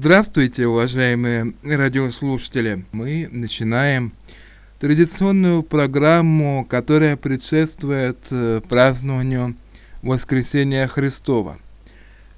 Здравствуйте, 0.00 0.68
уважаемые 0.68 1.54
радиослушатели. 1.64 2.84
Мы 2.92 3.28
начинаем 3.32 4.12
традиционную 4.78 5.64
программу, 5.64 6.64
которая 6.70 7.16
предшествует 7.16 8.18
э, 8.30 8.60
празднованию 8.68 9.56
Воскресения 10.02 10.86
Христова. 10.86 11.58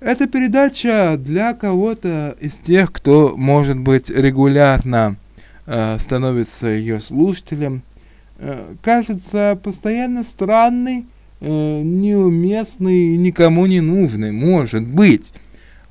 Эта 0.00 0.26
передача 0.26 1.18
для 1.18 1.52
кого-то 1.52 2.34
из 2.40 2.56
тех, 2.56 2.90
кто, 2.92 3.36
может 3.36 3.79
быть, 3.79 4.08
регулярно 4.08 5.16
э, 5.66 5.98
становится 5.98 6.66
ее 6.66 6.98
слушателем, 6.98 7.82
э, 8.38 8.74
кажется 8.80 9.61
постоянно 9.62 10.24
странной, 10.24 11.04
э, 11.42 11.82
неуместной, 11.82 13.18
никому 13.18 13.66
не 13.66 13.82
нужной, 13.82 14.32
может 14.32 14.88
быть. 14.88 15.34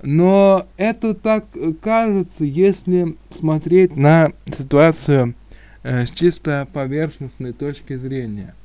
Но 0.02 0.66
это 0.78 1.14
так 1.14 1.46
кажется, 1.82 2.46
если 2.46 3.18
смотреть 3.30 3.96
на 3.96 4.32
ситуацию 4.48 5.36
э, 5.84 6.06
с 6.06 6.12
чисто 6.12 6.68
поверхностной 6.72 7.52
точки 7.52 7.96
зрения. 7.96 8.56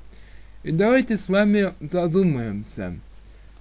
И 0.62 0.70
давайте 0.70 1.16
с 1.16 1.28
вами 1.28 1.72
задумаемся. 1.80 2.94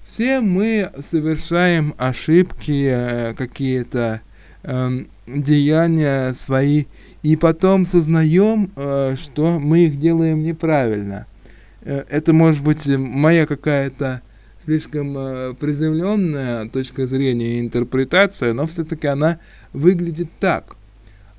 Все 0.06 0.40
мы 0.40 0.92
совершаем 1.04 1.96
ошибки, 1.98 2.88
э, 2.92 3.34
какие-то 3.34 4.22
э, 4.64 5.06
деяния 5.26 6.34
свои, 6.34 6.86
и 7.24 7.36
потом 7.36 7.86
сознаем, 7.86 8.72
э, 8.76 9.16
что 9.18 9.60
мы 9.60 9.86
их 9.86 10.00
делаем 10.00 10.44
неправильно. 10.44 11.26
Э, 11.82 12.04
это 12.10 12.34
может 12.34 12.62
быть 12.62 12.86
моя 12.86 13.46
какая-то 13.46 14.22
слишком 14.64 15.18
э, 15.18 15.54
приземленная 15.60 16.70
точка 16.70 17.06
зрения 17.06 17.58
и 17.58 17.60
интерпретация, 17.60 18.54
но 18.54 18.66
все-таки 18.66 19.08
она 19.08 19.40
выглядит 19.74 20.30
так. 20.40 20.76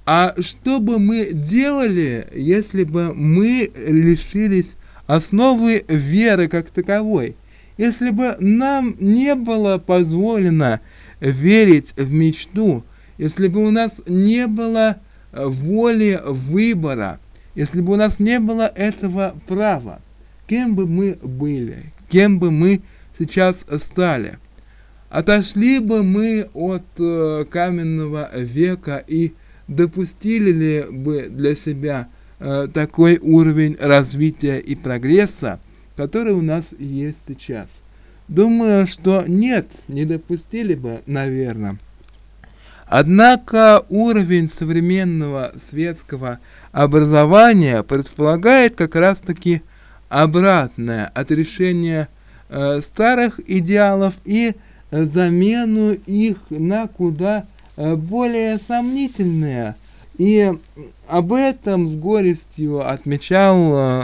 А 0.06 0.34
что 0.40 0.80
бы 0.80 0.98
мы 0.98 1.30
делали, 1.32 2.28
если 2.34 2.84
бы 2.84 3.14
мы 3.14 3.70
лишились 3.74 4.74
основы 5.06 5.84
веры 5.88 6.48
как 6.48 6.68
таковой? 6.68 7.36
Если 7.78 8.10
бы 8.10 8.36
нам 8.38 8.94
не 9.00 9.34
было 9.34 9.78
позволено 9.78 10.80
верить 11.20 11.94
в 11.96 12.12
мечту, 12.12 12.84
если 13.16 13.48
бы 13.48 13.66
у 13.66 13.70
нас 13.70 14.02
не 14.06 14.46
было 14.46 14.98
воли 15.32 16.20
выбора, 16.24 17.18
если 17.54 17.80
бы 17.80 17.94
у 17.94 17.96
нас 17.96 18.18
не 18.18 18.38
было 18.38 18.66
этого 18.66 19.34
права, 19.46 20.00
кем 20.46 20.74
бы 20.76 20.86
мы 20.86 21.18
были, 21.22 21.92
кем 22.10 22.38
бы 22.38 22.50
мы 22.50 22.82
сейчас 23.18 23.66
стали. 23.78 24.38
Отошли 25.08 25.78
бы 25.78 26.02
мы 26.02 26.48
от 26.54 26.82
э, 26.98 27.44
каменного 27.48 28.30
века 28.36 29.04
и 29.06 29.32
допустили 29.68 30.50
ли 30.50 30.84
бы 30.90 31.28
для 31.30 31.54
себя 31.54 32.08
э, 32.40 32.68
такой 32.72 33.18
уровень 33.18 33.76
развития 33.80 34.58
и 34.58 34.74
прогресса, 34.74 35.60
который 35.96 36.32
у 36.32 36.42
нас 36.42 36.74
есть 36.78 37.24
сейчас? 37.28 37.82
Думаю, 38.26 38.86
что 38.86 39.24
нет, 39.26 39.68
не 39.86 40.04
допустили 40.04 40.74
бы, 40.74 41.02
наверное. 41.06 41.78
Однако 42.86 43.84
уровень 43.88 44.48
современного 44.48 45.52
светского 45.58 46.38
образования 46.72 47.82
предполагает 47.82 48.74
как 48.74 48.94
раз-таки 48.94 49.62
обратное 50.08 51.06
от 51.14 51.30
решения 51.30 52.08
старых 52.80 53.40
идеалов 53.46 54.14
и 54.24 54.54
замену 54.90 55.92
их 55.92 56.38
на 56.50 56.86
куда 56.86 57.46
э, 57.76 57.96
более 57.96 58.58
сомнительные. 58.58 59.74
И 60.18 60.52
об 61.08 61.32
этом 61.32 61.86
с 61.86 61.96
горестью 61.96 62.88
отмечал 62.88 63.72
э, 63.74 64.02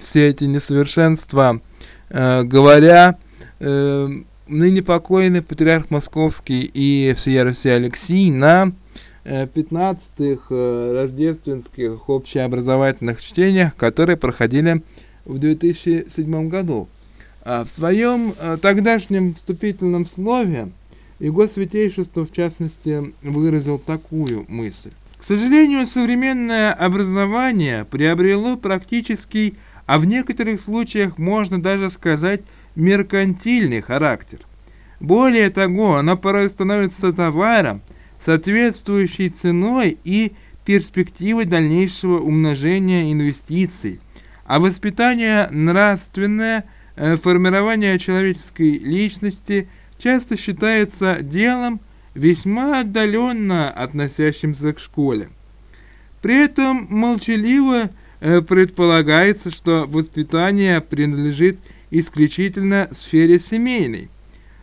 все 0.00 0.30
эти 0.30 0.44
несовершенства, 0.44 1.60
э, 2.10 2.42
говоря 2.42 3.16
э, 3.60 4.08
ныне 4.48 4.82
покойный 4.82 5.42
патриарх 5.42 5.90
Московский 5.90 6.70
и 6.74 7.12
всея 7.14 7.44
Руси 7.44 7.68
Алексей 7.68 8.30
на 8.32 8.72
15-х 9.24 10.46
э, 10.50 10.54
э, 10.54 10.92
рождественских 10.92 12.08
общеобразовательных 12.08 13.22
чтениях, 13.22 13.76
которые 13.76 14.16
проходили 14.16 14.82
в 15.24 15.38
2007 15.38 16.48
году. 16.48 16.88
А 17.44 17.64
в 17.64 17.68
своем 17.68 18.34
э, 18.38 18.56
тогдашнем 18.60 19.34
вступительном 19.34 20.06
слове 20.06 20.70
его 21.18 21.46
святейшество, 21.46 22.24
в 22.24 22.32
частности, 22.32 23.12
выразил 23.22 23.78
такую 23.78 24.46
мысль. 24.48 24.90
К 25.18 25.22
сожалению, 25.22 25.86
современное 25.86 26.72
образование 26.72 27.84
приобрело 27.84 28.56
практический, 28.56 29.54
а 29.86 29.98
в 29.98 30.06
некоторых 30.06 30.60
случаях 30.60 31.18
можно 31.18 31.60
даже 31.62 31.90
сказать 31.90 32.40
меркантильный 32.76 33.80
характер. 33.80 34.40
Более 35.00 35.50
того, 35.50 35.96
оно 35.96 36.16
порой 36.16 36.48
становится 36.48 37.12
товаром, 37.12 37.82
соответствующей 38.20 39.28
ценой 39.28 39.98
и 40.04 40.32
перспективой 40.64 41.44
дальнейшего 41.44 42.20
умножения 42.20 43.12
инвестиций, 43.12 44.00
а 44.46 44.58
воспитание 44.60 45.48
нравственное, 45.50 46.64
формирование 46.96 47.98
человеческой 47.98 48.78
личности 48.78 49.68
часто 49.98 50.36
считается 50.36 51.18
делом, 51.20 51.80
весьма 52.14 52.80
отдаленно 52.80 53.70
относящимся 53.70 54.72
к 54.72 54.78
школе. 54.78 55.28
При 56.22 56.42
этом 56.42 56.86
молчаливо 56.88 57.90
э, 58.20 58.40
предполагается, 58.40 59.50
что 59.50 59.84
воспитание 59.86 60.80
принадлежит 60.80 61.58
исключительно 61.90 62.88
сфере 62.92 63.38
семейной. 63.38 64.08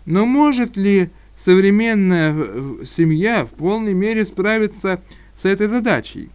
Но 0.06 0.26
может 0.26 0.76
ли 0.78 1.10
современная 1.38 2.34
э, 2.36 2.86
семья 2.86 3.46
в 3.46 3.50
полной 3.50 3.94
мере 3.94 4.26
справиться 4.26 5.02
с 5.36 5.46
этой 5.46 5.68
задачей? 5.68 6.30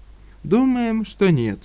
Думаем, 0.45 1.05
что 1.05 1.31
нет. 1.31 1.59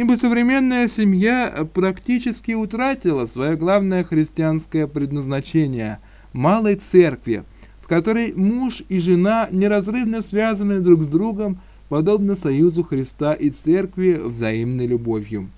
Ибо 0.00 0.16
современная 0.16 0.88
семья 0.88 1.68
практически 1.74 2.52
утратила 2.52 3.26
свое 3.26 3.54
главное 3.54 4.02
христианское 4.02 4.86
предназначение– 4.86 5.98
малой 6.32 6.76
церкви, 6.76 7.44
в 7.82 7.86
которой 7.86 8.32
муж 8.32 8.82
и 8.88 8.98
жена 8.98 9.48
неразрывно 9.52 10.22
связаны 10.22 10.80
друг 10.80 11.02
с 11.02 11.08
другом, 11.08 11.60
подобно 11.90 12.34
союзу 12.34 12.82
Христа 12.82 13.34
и 13.34 13.50
церкви 13.50 14.18
взаимной 14.24 14.86
любовью. 14.86 15.50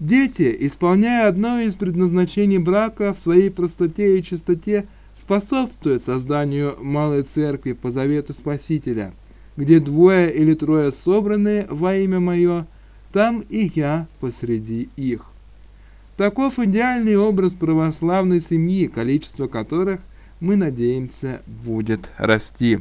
Дети, 0.00 0.56
исполняя 0.60 1.28
одно 1.28 1.60
из 1.60 1.74
предназначений 1.74 2.56
брака 2.56 3.12
в 3.12 3.18
своей 3.18 3.50
простоте 3.50 4.18
и 4.18 4.22
чистоте, 4.22 4.86
способствуют 5.18 6.02
созданию 6.02 6.78
малой 6.80 7.24
церкви 7.24 7.72
по 7.74 7.90
завету 7.90 8.32
Спасителя, 8.32 9.12
где 9.58 9.80
двое 9.80 10.34
или 10.34 10.54
трое 10.54 10.92
собраны 10.92 11.66
во 11.68 11.94
имя 11.94 12.20
Мое, 12.20 12.66
там 13.12 13.40
и 13.48 13.70
я 13.74 14.06
посреди 14.20 14.88
их. 14.96 15.26
Таков 16.16 16.58
идеальный 16.58 17.16
образ 17.16 17.52
православной 17.52 18.40
семьи, 18.40 18.86
количество 18.88 19.46
которых, 19.46 20.00
мы 20.40 20.56
надеемся, 20.56 21.42
будет 21.46 22.12
расти. 22.16 22.80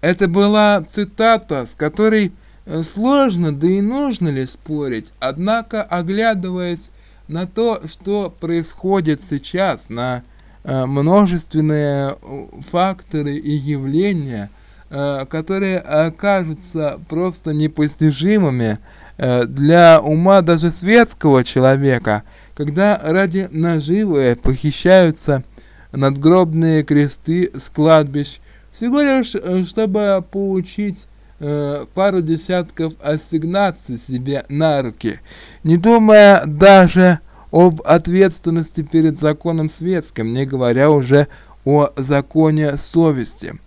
Это 0.00 0.28
была 0.28 0.82
цитата, 0.82 1.66
с 1.66 1.74
которой 1.74 2.32
Э, 2.66 2.82
сложно, 2.82 3.52
да 3.52 3.68
и 3.68 3.80
нужно 3.80 4.28
ли 4.28 4.46
спорить, 4.46 5.12
однако, 5.20 5.82
оглядываясь 5.82 6.90
на 7.28 7.46
то, 7.46 7.82
что 7.86 8.34
происходит 8.40 9.22
сейчас, 9.22 9.90
на 9.90 10.22
э, 10.64 10.86
множественные 10.86 12.16
э, 12.20 12.46
факторы 12.70 13.34
и 13.34 13.50
явления, 13.50 14.50
которые 15.28 15.78
окажутся 15.78 17.00
просто 17.08 17.52
непостижимыми 17.52 18.78
э, 19.16 19.44
для 19.46 20.00
ума 20.00 20.40
даже 20.40 20.70
светского 20.70 21.42
человека, 21.42 22.22
когда 22.54 23.00
ради 23.02 23.48
наживы 23.50 24.38
похищаются 24.40 25.42
надгробные 25.92 26.84
кресты 26.84 27.50
с 27.54 27.68
кладбищ, 27.70 28.40
всего 28.72 29.00
лишь, 29.00 29.34
э, 29.34 29.64
чтобы 29.64 30.24
получить 30.30 31.06
э, 31.40 31.86
пару 31.94 32.20
десятков 32.20 32.94
ассигнаций 33.02 33.98
себе 33.98 34.44
на 34.48 34.82
руки, 34.82 35.20
не 35.62 35.76
думая 35.76 36.44
даже 36.44 37.20
об 37.50 37.80
ответственности 37.84 38.82
перед 38.82 39.18
законом 39.18 39.68
светским, 39.68 40.32
не 40.32 40.44
говоря 40.44 40.90
уже 40.90 41.28
о 41.64 41.90
законе 41.96 42.76
совести. 42.76 43.58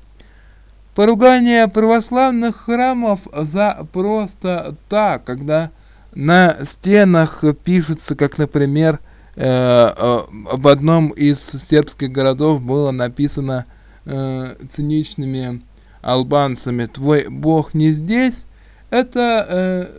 Поругание 0.98 1.68
православных 1.68 2.56
храмов 2.56 3.28
за 3.32 3.88
просто 3.94 4.76
так, 4.90 5.24
когда 5.26 5.70
на 6.16 6.58
стенах 6.64 7.44
пишется, 7.64 8.16
как, 8.16 8.40
например, 8.40 9.00
э, 9.36 9.44
э, 9.46 10.20
в 10.54 10.68
одном 10.68 11.10
из 11.10 11.40
сербских 11.40 12.12
городов 12.12 12.64
было 12.64 12.90
написано 12.90 13.68
э, 14.06 14.56
циничными 14.68 15.62
албанцами 16.02 16.88
«твой 16.88 17.28
бог 17.28 17.76
не 17.76 17.90
здесь», 17.90 18.48
это 18.90 19.46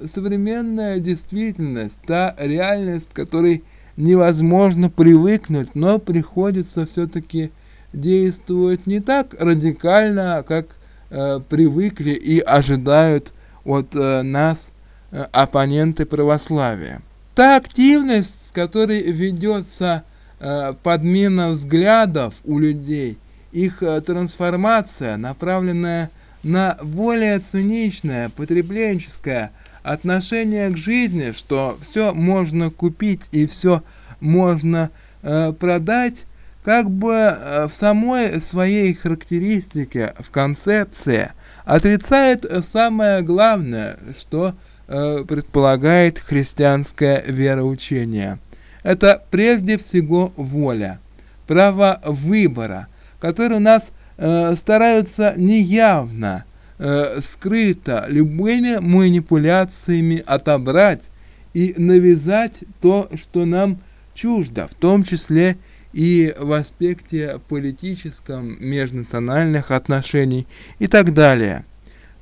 э, 0.02 0.06
современная 0.08 0.98
действительность, 0.98 2.00
та 2.08 2.34
реальность, 2.36 3.10
к 3.12 3.14
которой 3.14 3.62
невозможно 3.96 4.90
привыкнуть, 4.90 5.76
но 5.76 6.00
приходится 6.00 6.86
все-таки 6.86 7.52
действовать 7.92 8.88
не 8.88 8.98
так 8.98 9.36
радикально, 9.38 10.44
как 10.44 10.77
э, 11.10 11.40
привыкли 11.48 12.10
и 12.10 12.40
ожидают 12.40 13.32
от 13.64 13.94
э, 13.94 14.22
нас 14.22 14.72
э, 15.10 15.26
оппоненты 15.32 16.06
православия. 16.06 17.02
Та 17.34 17.56
активность, 17.56 18.48
с 18.48 18.52
которой 18.52 19.00
ведется 19.00 20.04
э, 20.40 20.74
подмена 20.82 21.50
взглядов 21.50 22.34
у 22.44 22.58
людей, 22.58 23.18
их 23.52 23.82
э, 23.82 24.00
трансформация, 24.00 25.16
направленная 25.16 26.10
на 26.42 26.78
более 26.82 27.38
циничное, 27.38 28.28
потребленческое 28.30 29.52
отношение 29.82 30.70
к 30.70 30.76
жизни, 30.76 31.32
что 31.32 31.78
все 31.80 32.12
можно 32.12 32.70
купить 32.70 33.22
и 33.32 33.46
все 33.46 33.82
можно 34.20 34.90
э, 35.22 35.52
продать, 35.52 36.26
как 36.64 36.90
бы 36.90 37.12
э, 37.12 37.66
в 37.66 37.74
самой 37.74 38.40
своей 38.40 38.94
характеристике, 38.94 40.14
в 40.18 40.30
концепции, 40.30 41.32
отрицает 41.64 42.46
самое 42.64 43.22
главное, 43.22 43.98
что 44.18 44.54
э, 44.86 45.24
предполагает 45.26 46.18
христианское 46.18 47.22
вероучение. 47.26 48.38
Это 48.82 49.22
прежде 49.30 49.76
всего 49.76 50.32
воля, 50.36 51.00
право 51.46 52.00
выбора, 52.04 52.88
которое 53.20 53.56
у 53.56 53.60
нас 53.60 53.90
э, 54.16 54.54
стараются 54.56 55.34
неявно, 55.36 56.44
э, 56.78 57.20
скрыто, 57.20 58.06
любыми 58.08 58.78
манипуляциями 58.78 60.22
отобрать 60.26 61.10
и 61.54 61.74
навязать 61.76 62.58
то, 62.80 63.08
что 63.14 63.44
нам 63.44 63.80
чуждо, 64.14 64.66
в 64.68 64.74
том 64.74 65.04
числе 65.04 65.50
и 65.52 65.58
в 65.92 66.52
аспекте 66.52 67.40
политическом, 67.48 68.56
межнациональных 68.60 69.70
отношений 69.70 70.46
и 70.78 70.86
так 70.86 71.14
далее. 71.14 71.64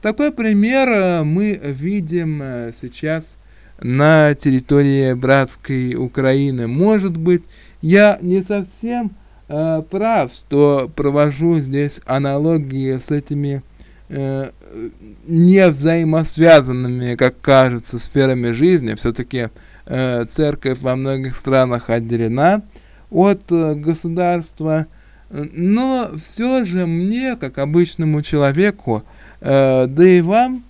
Такой 0.02 0.30
пример 0.30 0.88
э, 0.88 1.22
мы 1.24 1.58
видим 1.62 2.40
э, 2.42 2.70
сейчас 2.72 3.38
на 3.82 4.34
территории 4.34 5.14
братской 5.14 5.94
Украины. 5.94 6.66
Может 6.68 7.16
быть, 7.16 7.44
я 7.82 8.18
не 8.20 8.42
совсем 8.42 9.12
э, 9.48 9.82
прав, 9.90 10.32
что 10.32 10.90
провожу 10.94 11.58
здесь 11.58 12.00
аналогии 12.06 12.96
с 12.96 13.10
этими 13.10 13.62
э, 14.08 14.50
не 15.26 15.68
взаимосвязанными, 15.68 17.16
как 17.16 17.40
кажется, 17.40 17.98
сферами 17.98 18.52
жизни. 18.52 18.94
Все-таки 18.94 19.48
э, 19.86 20.24
церковь 20.26 20.80
во 20.80 20.94
многих 20.94 21.36
странах 21.36 21.90
отделена 21.90 22.62
от 23.10 23.50
э, 23.50 23.74
государства, 23.74 24.86
но 25.30 26.10
все 26.20 26.64
же 26.64 26.86
мне, 26.86 27.36
как 27.36 27.58
обычному 27.58 28.22
человеку, 28.22 29.02
э, 29.40 29.86
да 29.86 30.04
и 30.08 30.20
вам, 30.20 30.64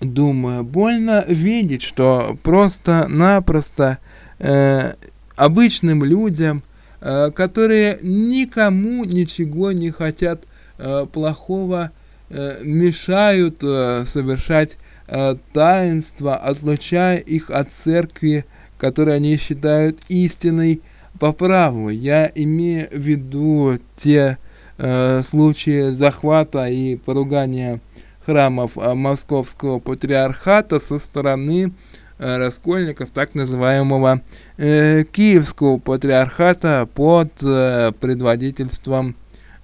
думаю, 0.00 0.64
больно 0.64 1.24
видеть, 1.26 1.82
что 1.82 2.38
просто-напросто 2.42 3.98
э, 4.38 4.94
обычным 5.36 6.04
людям, 6.04 6.62
э, 7.00 7.30
которые 7.34 7.98
никому 8.02 9.04
ничего 9.04 9.72
не 9.72 9.90
хотят 9.90 10.44
э, 10.78 11.06
плохого, 11.10 11.92
э, 12.28 12.58
мешают 12.62 13.62
э, 13.62 14.04
совершать 14.06 14.76
э, 15.06 15.36
таинства, 15.52 16.36
отлучая 16.36 17.18
их 17.18 17.50
от 17.50 17.72
церкви, 17.72 18.44
которые 18.78 19.16
они 19.16 19.36
считают 19.36 20.00
истиной 20.08 20.82
по 21.20 21.32
праву. 21.32 21.90
Я 21.90 22.32
имею 22.34 22.88
в 22.90 22.94
виду 22.94 23.78
те 23.94 24.38
э, 24.78 25.22
случаи 25.22 25.90
захвата 25.92 26.66
и 26.66 26.96
поругания 26.96 27.80
храмов 28.24 28.76
э, 28.76 28.94
Московского 28.94 29.78
патриархата 29.80 30.80
со 30.80 30.98
стороны 30.98 31.72
э, 32.18 32.36
раскольников 32.38 33.10
так 33.10 33.34
называемого 33.34 34.22
э, 34.56 35.04
Киевского 35.04 35.78
патриархата 35.78 36.88
под 36.92 37.30
э, 37.42 37.92
предводительством 38.00 39.14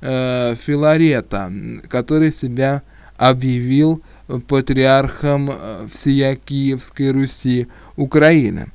э, 0.02 0.55
Филарета, 0.56 1.50
который 1.88 2.32
себя 2.32 2.82
объявил 3.17 4.02
патриархом 4.47 5.50
э, 5.50 5.87
всея 5.91 6.37
Киевской 6.37 7.12
Руси 7.12 7.69
Украины. 7.97 8.67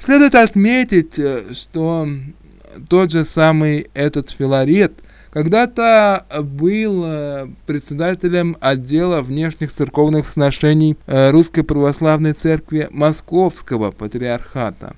Следует 0.00 0.34
отметить, 0.34 1.18
э, 1.18 1.52
что 1.52 2.08
тот 2.88 3.10
же 3.10 3.26
самый 3.26 3.90
этот 3.92 4.30
Филарет 4.30 4.94
когда-то 5.30 6.24
был 6.42 7.04
э, 7.04 7.48
председателем 7.66 8.56
отдела 8.62 9.20
внешних 9.20 9.70
церковных 9.70 10.24
сношений 10.24 10.96
Русской 11.06 11.62
Православной 11.64 12.32
Церкви 12.32 12.88
Московского 12.90 13.90
Патриархата. 13.90 14.96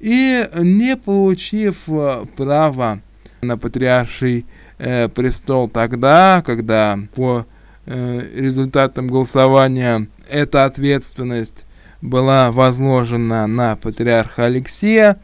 И 0.00 0.44
не 0.58 0.96
получив 0.96 1.88
права 2.36 3.00
на 3.42 3.56
патриарший 3.56 4.44
престол 4.76 5.68
тогда, 5.68 6.42
когда 6.44 6.98
по 7.14 7.46
результатам 7.86 9.06
голосования 9.06 10.08
эта 10.28 10.64
ответственность 10.64 11.64
была 12.02 12.50
возложена 12.50 13.46
на 13.46 13.76
патриарха 13.76 14.46
Алексея, 14.46 15.20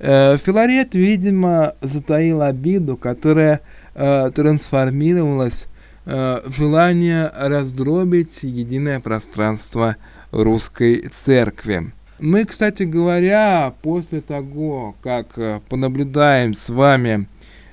э, 0.00 0.36
Филарет, 0.38 0.94
видимо, 0.94 1.74
затаил 1.82 2.42
обиду, 2.42 2.96
которая 2.96 3.60
э, 3.94 4.30
трансформировалась 4.34 5.68
э, 6.06 6.40
в 6.44 6.56
желание 6.56 7.30
раздробить 7.36 8.42
единое 8.42 8.98
пространство 8.98 9.96
русской 10.32 11.06
церкви. 11.12 11.92
Мы, 12.18 12.44
кстати 12.44 12.84
говоря, 12.84 13.74
после 13.82 14.20
того, 14.20 14.96
как 15.02 15.38
понаблюдаем 15.68 16.54
с 16.54 16.70
вами 16.70 17.26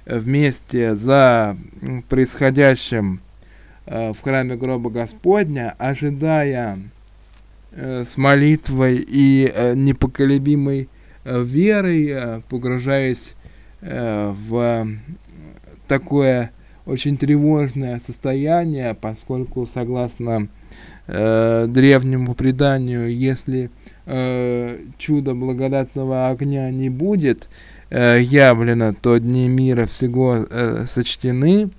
вместе 0.05 0.95
за 0.95 1.55
происходящим 2.09 3.21
в 3.85 4.15
храме 4.23 4.55
гроба 4.55 4.89
Господня, 4.89 5.75
ожидая 5.77 6.79
с 7.71 8.17
молитвой 8.17 9.05
и 9.07 9.51
э, 9.53 9.75
непоколебимой 9.75 10.89
э, 11.23 11.43
верой, 11.43 12.07
э, 12.07 12.41
погружаясь 12.49 13.35
э, 13.81 14.33
в 14.33 14.87
такое 15.87 16.51
очень 16.85 17.17
тревожное 17.17 17.99
состояние, 17.99 18.95
поскольку, 18.95 19.67
согласно 19.67 20.47
э, 21.07 21.67
древнему 21.67 22.33
преданию, 22.33 23.15
если 23.15 23.69
э, 24.05 24.79
чудо 24.97 25.35
благодатного 25.35 26.29
огня 26.29 26.69
не 26.71 26.89
будет 26.89 27.49
э, 27.91 28.19
явлено, 28.21 28.93
то 28.99 29.17
дни 29.17 29.47
мира 29.47 29.85
всего 29.85 30.37
э, 30.37 30.85
сочтены. 30.87 31.69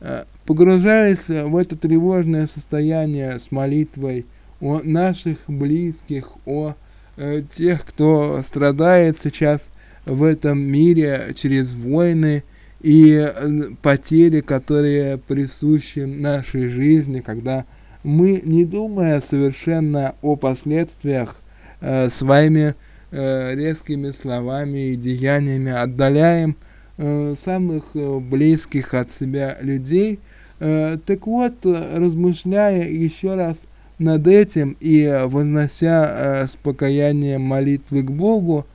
Э, 0.00 0.24
погружаясь 0.46 1.28
в 1.28 1.56
это 1.56 1.76
тревожное 1.76 2.46
состояние 2.46 3.38
с 3.38 3.50
молитвой, 3.50 4.26
о 4.60 4.80
наших 4.82 5.38
близких, 5.48 6.32
о 6.46 6.74
э, 7.16 7.42
тех, 7.52 7.84
кто 7.84 8.40
страдает 8.42 9.16
сейчас 9.16 9.68
в 10.04 10.22
этом 10.24 10.60
мире 10.60 11.32
через 11.34 11.72
войны 11.72 12.44
и 12.80 13.12
э, 13.12 13.62
потери, 13.82 14.40
которые 14.40 15.18
присущи 15.18 16.00
нашей 16.00 16.68
жизни, 16.68 17.20
когда 17.20 17.64
мы, 18.02 18.40
не 18.44 18.64
думая 18.64 19.20
совершенно 19.20 20.14
о 20.22 20.36
последствиях, 20.36 21.40
э, 21.80 22.08
своими 22.08 22.74
э, 23.10 23.54
резкими 23.54 24.10
словами 24.10 24.92
и 24.92 24.96
деяниями 24.96 25.72
отдаляем 25.72 26.56
э, 26.96 27.34
самых 27.36 27.90
э, 27.94 28.18
близких 28.18 28.94
от 28.94 29.10
себя 29.10 29.58
людей. 29.60 30.20
Э, 30.58 30.98
так 31.04 31.26
вот, 31.26 31.64
размышляя 31.64 32.88
еще 32.88 33.34
раз 33.34 33.64
над 34.00 34.26
этим 34.26 34.76
и 34.80 35.24
вознося 35.26 36.08
э, 36.08 36.46
с 36.46 36.56
покаянием 36.56 37.42
молитвы 37.42 38.02
к 38.02 38.10
Богу, 38.10 38.66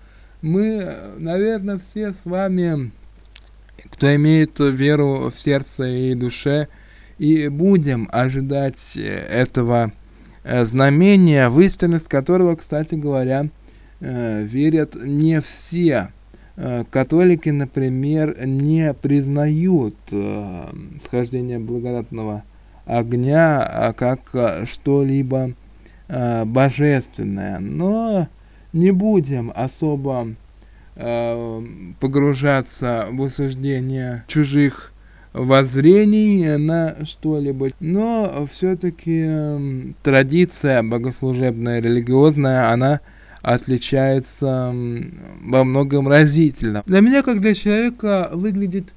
мы, 0.42 0.88
наверное, 1.18 1.80
все 1.80 2.14
с 2.14 2.26
вами, 2.26 2.92
кто 3.92 4.16
имеет 4.16 4.60
веру 4.60 5.32
в 5.34 5.38
сердце 5.38 5.88
и 5.88 6.14
душе, 6.14 6.68
и 7.18 7.48
будем 7.48 8.08
ожидать 8.12 8.96
этого 8.96 9.92
э, 10.44 10.64
знамения, 10.64 11.50
в 11.50 11.60
истинность 11.60 12.08
которого, 12.08 12.56
кстати 12.56 12.94
говоря, 12.94 13.50
э, 14.02 14.44
верят 14.44 14.96
не 14.96 15.42
все. 15.42 16.10
Э, 16.56 16.84
католики, 16.90 17.50
например, 17.50 18.46
не 18.46 18.94
признают 18.94 19.96
э, 20.12 20.70
схождение 21.04 21.58
благодатного 21.58 22.44
огня 22.86 23.64
а 23.64 23.94
как 23.94 24.22
э, 24.34 24.66
что-либо 24.66 25.52
э, 26.08 26.46
божественное. 26.46 27.60
Но 27.60 28.28
не 28.74 28.92
будем 28.92 29.52
особо 29.56 30.28
э, 30.96 31.62
погружаться 32.00 33.08
в 33.12 33.24
осуждение 33.24 34.24
чужих 34.28 34.94
воззрений 35.34 36.58
на 36.58 36.96
что-либо. 37.04 37.70
Но 37.80 38.48
все-таки 38.50 39.94
традиция 40.02 40.82
богослужебная, 40.82 41.82
религиозная, 41.82 42.72
она 42.72 43.02
отличается 43.42 44.74
во 45.44 45.64
многом 45.64 46.08
разительно. 46.08 46.84
Для 46.86 47.02
меня, 47.02 47.22
как 47.22 47.42
для 47.42 47.54
человека, 47.54 48.30
выглядит 48.34 48.94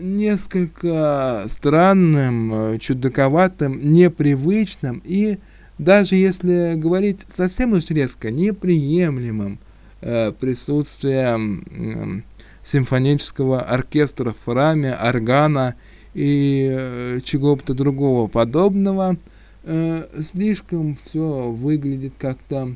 несколько 0.00 1.44
странным, 1.48 2.54
э, 2.54 2.78
чудаковатым, 2.78 3.92
непривычным 3.92 5.02
и 5.04 5.38
даже 5.78 6.16
если 6.16 6.74
говорить 6.76 7.20
совсем 7.28 7.74
уж 7.74 7.90
резко, 7.90 8.30
неприемлемым 8.30 9.58
э, 10.00 10.32
присутствие 10.32 11.36
э, 11.36 12.22
симфонического 12.62 13.60
оркестра 13.60 14.32
в 14.32 14.42
храме, 14.44 14.94
органа 14.94 15.74
и 16.14 16.74
э, 16.74 17.20
чего-то 17.22 17.74
другого 17.74 18.28
подобного, 18.28 19.18
э, 19.64 20.06
слишком 20.22 20.96
все 21.04 21.50
выглядит 21.50 22.14
как-то 22.18 22.74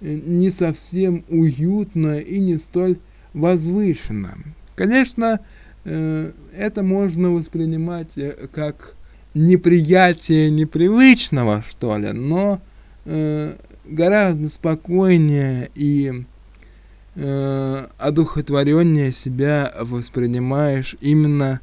не 0.00 0.50
совсем 0.50 1.24
уютно 1.28 2.18
и 2.18 2.40
не 2.40 2.56
столь 2.56 2.98
возвышенно. 3.32 4.34
Конечно, 4.74 5.38
э, 5.40 5.63
это 5.84 6.82
можно 6.82 7.30
воспринимать 7.30 8.16
э, 8.16 8.48
как 8.52 8.94
неприятие 9.34 10.50
непривычного, 10.50 11.62
что 11.66 11.96
ли, 11.98 12.12
но 12.12 12.60
э, 13.04 13.54
гораздо 13.84 14.48
спокойнее 14.48 15.70
и 15.74 16.24
э, 17.16 17.86
одухотвореннее 17.98 19.12
себя 19.12 19.72
воспринимаешь 19.80 20.96
именно 21.00 21.60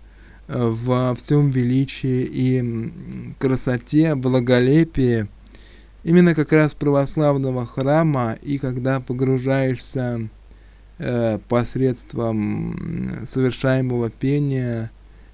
во 0.47 1.15
всем 1.15 1.49
величии 1.49 2.23
и 2.29 2.91
красоте, 3.39 4.15
благолепии, 4.15 5.29
именно 6.03 6.35
как 6.35 6.51
раз 6.51 6.73
православного 6.73 7.65
храма, 7.65 8.37
и 8.41 8.57
когда 8.57 8.99
погружаешься 8.99 10.27
э, 11.03 11.39
посредством 11.49 13.21
совершаемого 13.25 14.11
пения 14.11 14.91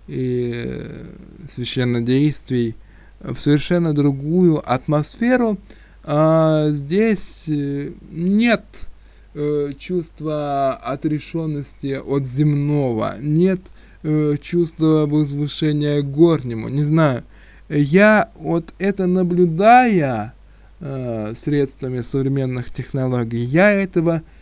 и 0.07 1.05
священнодействий 1.45 2.75
в 3.19 3.37
совершенно 3.37 3.93
другую 3.93 4.63
атмосферу, 4.65 5.57
а 6.05 6.69
здесь 6.69 7.49
э, 7.49 7.91
нет 8.11 8.63
э, 9.33 9.73
чувства 9.77 10.75
отрешенности 10.75 11.99
от 12.01 12.25
земного, 12.25 13.17
нет 13.19 13.59
чувства 14.41 15.05
возвышения 15.05 16.01
горнему, 16.01 16.69
не 16.69 16.83
знаю. 16.83 17.23
Я 17.67 18.29
вот 18.35 18.73
это 18.79 19.05
наблюдая, 19.05 20.33
средствами 21.33 22.01
современных 22.01 22.71
технологий, 22.71 23.39
я 23.39 23.71
этого 23.71 24.21
не 24.21 24.36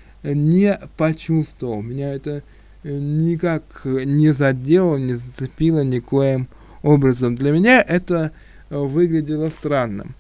почувствовал. 0.98 1.82
Меня 1.82 2.14
это 2.14 2.44
э, 2.84 2.98
никак 2.98 3.82
не 3.84 4.32
задело, 4.32 4.98
не 4.98 5.14
зацепило 5.14 5.84
никоим 5.84 6.48
образом. 6.84 7.36
Для 7.36 7.52
меня 7.52 7.82
это 7.82 8.32
э, 8.70 8.78
выглядело 8.78 9.50
странным. 9.50 10.16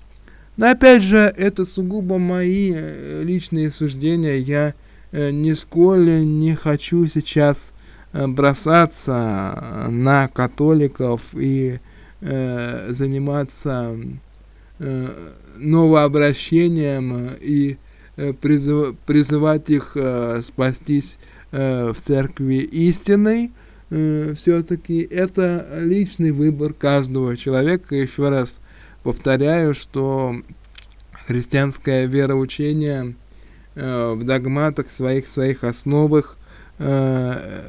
Но 0.57 0.69
опять 0.69 1.03
же, 1.03 1.17
это 1.17 1.65
сугубо 1.65 2.17
мои 2.17 2.73
э, 2.75 3.23
личные 3.23 3.69
суждения. 3.69 4.37
Я 4.37 4.73
нисколько 5.11 6.19
не 6.19 6.55
хочу 6.55 7.05
сейчас 7.07 7.71
бросаться 8.11 9.87
на 9.89 10.27
католиков 10.27 11.21
и 11.33 11.79
э, 12.21 12.87
заниматься 12.89 13.95
э, 14.79 15.31
новообращением 15.57 17.31
и 17.39 17.77
призыв, 18.15 18.95
призывать 19.05 19.69
их 19.69 19.91
э, 19.95 20.41
спастись 20.41 21.17
э, 21.51 21.91
в 21.91 21.99
церкви 21.99 22.55
истинной, 22.55 23.51
э, 23.89 24.33
все-таки 24.35 25.01
это 25.01 25.67
личный 25.81 26.31
выбор 26.31 26.73
каждого 26.73 27.35
человека. 27.37 27.95
Еще 27.95 28.29
раз 28.29 28.61
повторяю, 29.03 29.73
что 29.73 30.35
христианское 31.27 32.05
вероучение 32.05 33.15
э, 33.75 34.13
в 34.13 34.23
догматах 34.23 34.89
своих, 34.89 35.27
своих 35.27 35.63
основах 35.63 36.37
э, 36.79 37.61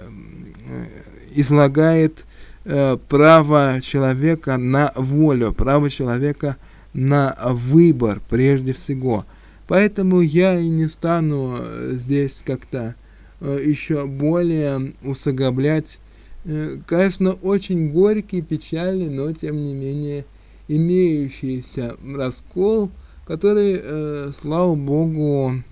излагает 1.35 2.25
э, 2.65 2.97
право 3.09 3.81
человека 3.81 4.57
на 4.57 4.93
волю, 4.95 5.53
право 5.53 5.91
человека 5.91 6.57
на 6.93 7.37
выбор 7.45 8.21
прежде 8.29 8.73
всего. 8.73 9.25
Поэтому 9.67 10.21
я 10.21 10.59
и 10.59 10.69
не 10.69 10.87
стану 10.87 11.57
э, 11.59 11.93
здесь 11.95 12.43
как-то 12.45 12.95
э, 13.41 13.59
еще 13.65 14.07
более 14.07 14.93
усугублять. 15.03 15.99
Э, 16.45 16.77
конечно, 16.87 17.33
очень 17.33 17.91
горький, 17.91 18.43
печальный, 18.43 19.09
но 19.09 19.33
тем 19.33 19.57
не 19.57 19.75
менее 19.75 20.25
имеющийся 20.69 21.97
раскол, 22.05 22.91
который, 23.27 24.33
слава 24.33 24.75
богу, 24.75 25.63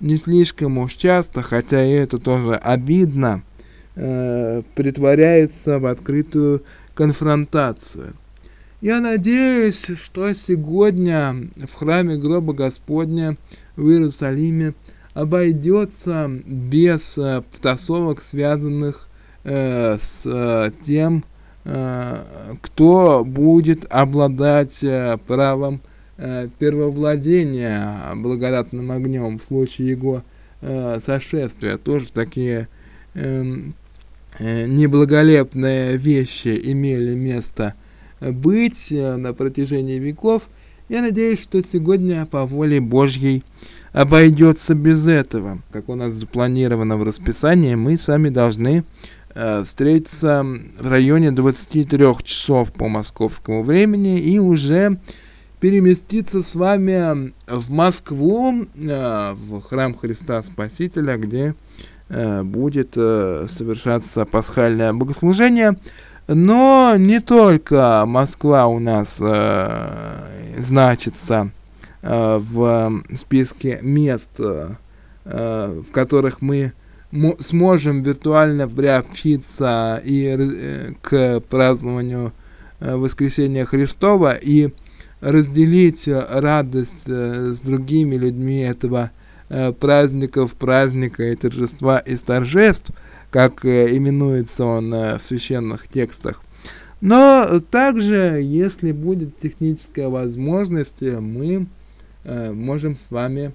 не 0.00 0.16
слишком 0.16 0.78
уж 0.78 0.94
часто, 0.94 1.42
хотя 1.42 1.84
и 1.84 1.90
это 1.90 2.18
тоже 2.18 2.54
обидно, 2.54 3.42
притворяется 3.94 5.78
в 5.78 5.86
открытую 5.86 6.62
конфронтацию. 6.94 8.14
Я 8.82 9.00
надеюсь, 9.00 9.86
что 9.94 10.32
сегодня 10.32 11.36
в 11.54 11.72
храме 11.72 12.16
гроба 12.16 12.52
Господня 12.52 13.36
в 13.76 13.88
Иерусалиме 13.88 14.74
обойдется 15.14 16.28
без 16.44 17.16
э, 17.16 17.42
потасовок, 17.52 18.20
связанных 18.20 19.08
э, 19.44 19.98
с 20.00 20.24
э, 20.26 20.72
тем, 20.84 21.22
э, 21.64 22.24
кто 22.60 23.24
будет 23.24 23.86
обладать 23.88 24.82
э, 24.82 25.16
правом 25.28 25.80
э, 26.16 26.48
первовладения 26.58 28.16
благодатным 28.16 28.90
огнем 28.90 29.38
в 29.38 29.44
случае 29.44 29.90
его 29.90 30.24
э, 30.60 30.98
сошествия. 31.06 31.78
Тоже 31.78 32.10
такие 32.10 32.66
э, 33.14 33.44
э, 34.40 34.66
неблаголепные 34.66 35.96
вещи 35.96 36.60
имели 36.64 37.14
место 37.14 37.76
быть 38.30 38.92
э, 38.92 39.16
на 39.16 39.34
протяжении 39.34 39.98
веков. 39.98 40.48
Я 40.88 41.02
надеюсь, 41.02 41.42
что 41.42 41.62
сегодня 41.62 42.26
по 42.26 42.44
воле 42.44 42.80
Божьей 42.80 43.42
обойдется 43.92 44.74
без 44.74 45.06
этого. 45.06 45.60
Как 45.72 45.88
у 45.88 45.94
нас 45.94 46.12
запланировано 46.12 46.96
в 46.96 47.04
расписании, 47.04 47.74
мы 47.74 47.96
сами 47.96 48.28
должны 48.28 48.84
э, 49.34 49.62
встретиться 49.64 50.46
в 50.78 50.88
районе 50.88 51.32
23 51.32 52.06
часов 52.22 52.72
по 52.72 52.88
московскому 52.88 53.62
времени 53.62 54.20
и 54.20 54.38
уже 54.38 55.00
переместиться 55.60 56.42
с 56.42 56.54
вами 56.54 57.32
в 57.46 57.70
Москву, 57.70 58.66
э, 58.74 59.32
в 59.34 59.60
храм 59.62 59.94
Христа 59.94 60.42
Спасителя, 60.42 61.16
где 61.16 61.54
будет 62.42 62.92
совершаться 62.92 64.26
пасхальное 64.26 64.92
богослужение. 64.92 65.78
Но 66.28 66.94
не 66.96 67.20
только 67.20 68.04
Москва 68.06 68.66
у 68.66 68.78
нас 68.78 69.20
э, 69.20 70.56
значится 70.56 71.50
э, 72.02 72.38
в 72.40 73.02
списке 73.14 73.80
мест, 73.82 74.30
э, 74.38 74.74
в 75.24 75.90
которых 75.90 76.40
мы 76.40 76.72
сможем 77.38 78.02
виртуально 78.02 78.68
приобщиться 78.68 80.00
и 80.04 80.36
э, 80.38 80.92
к 81.02 81.40
празднованию 81.40 82.32
э, 82.80 82.94
воскресения 82.96 83.64
Христова 83.64 84.34
и 84.34 84.72
разделить 85.20 86.08
радость 86.08 87.04
э, 87.06 87.52
с 87.52 87.60
другими 87.60 88.14
людьми 88.14 88.60
этого 88.60 89.10
э, 89.10 89.21
праздников, 89.80 90.54
праздника 90.54 91.30
и 91.30 91.36
торжества 91.36 91.98
и 91.98 92.16
торжеств– 92.16 92.90
как 93.32 93.64
э, 93.64 93.96
именуется 93.96 94.64
он 94.64 94.94
э, 94.94 95.18
в 95.18 95.22
священных 95.22 95.88
текстах. 95.88 96.42
Но 97.00 97.60
также, 97.70 98.40
если 98.40 98.92
будет 98.92 99.36
техническая 99.38 100.08
возможность, 100.08 101.00
мы 101.00 101.66
э, 102.22 102.52
можем 102.52 102.96
с 102.96 103.10
вами 103.10 103.52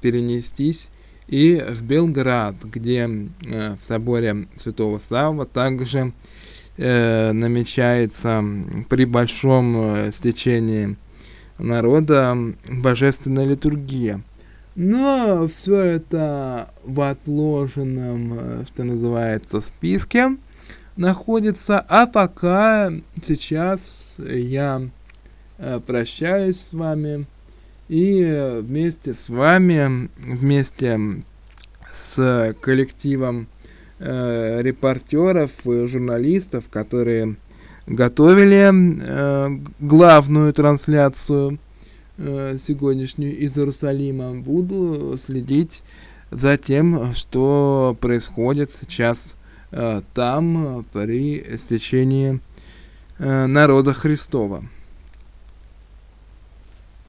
перенестись 0.00 0.88
и 1.26 1.62
в 1.68 1.82
Белград, 1.82 2.54
где 2.64 3.08
э, 3.44 3.76
в 3.78 3.84
соборе 3.84 4.48
Святого 4.56 4.98
Савва 4.98 5.44
также 5.44 6.12
э, 6.78 7.32
намечается 7.32 8.42
при 8.88 9.04
большом 9.04 9.76
э, 9.76 10.12
стечении 10.12 10.96
народа 11.58 12.36
божественная 12.68 13.44
литургия. 13.44 14.22
Но 14.82 15.46
все 15.46 15.78
это 15.78 16.70
в 16.84 17.02
отложенном, 17.02 18.32
э, 18.32 18.64
что 18.66 18.84
называется, 18.84 19.60
списке 19.60 20.38
находится, 20.96 21.84
а 21.86 22.06
пока 22.06 22.90
сейчас 23.20 24.16
я 24.18 24.88
э, 25.58 25.80
прощаюсь 25.86 26.58
с 26.58 26.72
вами 26.72 27.26
и 27.88 28.58
вместе 28.62 29.12
с 29.12 29.28
вами, 29.28 30.08
вместе 30.16 30.98
с 31.92 32.54
коллективом 32.62 33.48
э, 33.98 34.60
репортеров 34.62 35.66
и 35.66 35.86
журналистов, 35.88 36.70
которые 36.70 37.36
готовили 37.86 38.72
э, 38.72 39.60
главную 39.78 40.54
трансляцию 40.54 41.58
сегодняшнюю 42.58 43.36
из 43.38 43.56
Иерусалима, 43.56 44.34
буду 44.34 45.16
следить 45.18 45.82
за 46.30 46.56
тем, 46.56 47.14
что 47.14 47.96
происходит 48.00 48.70
сейчас 48.70 49.36
э, 49.70 50.02
там 50.14 50.84
при 50.92 51.56
стечении 51.56 52.40
э, 53.18 53.46
народа 53.46 53.92
Христова. 53.92 54.64